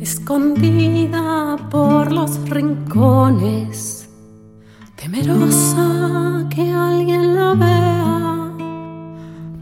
Escondida 0.00 1.56
por 1.70 2.10
los 2.10 2.48
rincones, 2.48 4.08
temerosa 4.96 6.46
que 6.48 6.72
alguien 6.72 7.34
la 7.36 7.54
vea, 7.54 8.52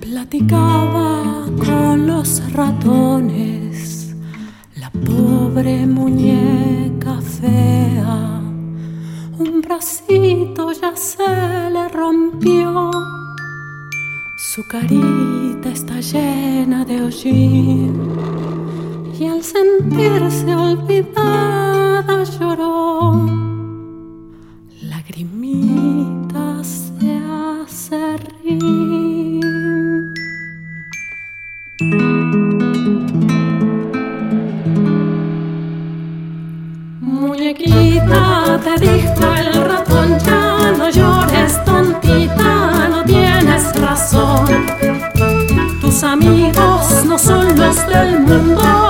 platicaba 0.01 1.47
con 1.59 2.07
los 2.07 2.53
ratones, 2.53 4.15
la 4.77 4.91
pobre 4.91 5.87
muñeca 5.87 7.21
fea. 7.21 8.41
Un 9.39 9.61
bracito 9.61 10.73
ya 10.73 10.95
se 10.95 11.71
le 11.71 11.89
rompió, 11.89 12.91
su 14.55 14.67
carita 14.67 15.69
está 15.69 16.01
llena 16.01 16.83
de 16.87 17.03
hollín 17.03 17.93
y 19.21 19.27
al 19.27 19.43
sentirse 19.43 20.55
olvidada 20.55 22.25
lloró. 22.25 23.27
Lagrimita 24.81 26.65
se 26.65 27.21
hace 27.31 28.17
rir. 28.17 29.45
Muñequita, 37.03 38.61
te 38.65 38.81
dijo 38.81 39.35
el 39.43 39.65
ratón, 39.69 40.19
Amigos 46.05 47.05
no 47.07 47.19
son 47.19 47.57
los 47.59 47.87
del 47.89 48.21
mundo 48.21 48.89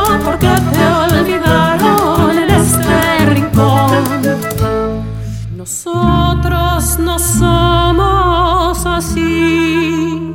Nosotros 5.57 6.99
no 6.99 7.19
somos 7.19 8.85
así. 8.87 10.35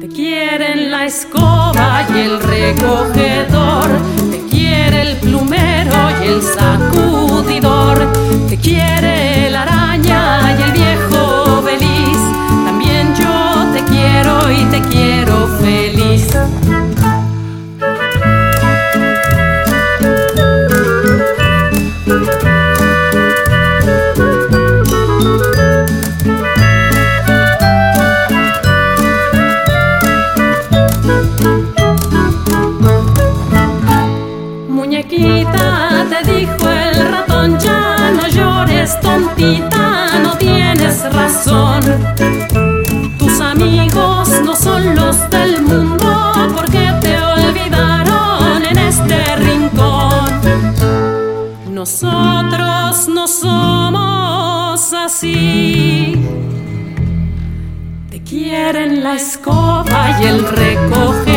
Te 0.00 0.08
quieren 0.08 0.90
la 0.90 1.06
escoba 1.06 2.06
y 2.14 2.18
el 2.20 2.40
recogedor. 2.40 4.01
Los 45.12 45.30
del 45.30 45.62
mundo 45.62 46.32
porque 46.54 46.90
te 47.00 47.18
olvidaron 47.18 48.64
en 48.64 48.78
este 48.78 49.36
rincón. 49.36 50.30
Nosotros 51.70 53.08
no 53.08 53.26
somos 53.28 54.92
así. 54.92 56.26
Te 58.10 58.22
quieren 58.22 59.02
la 59.02 59.14
escoba 59.14 60.18
y 60.20 60.26
el 60.26 60.44
quiere 60.44 61.31